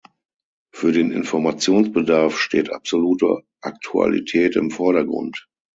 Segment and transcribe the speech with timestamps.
[0.73, 5.47] Für den Informationsbedarf steht absolute Aktualität im Vordergrund.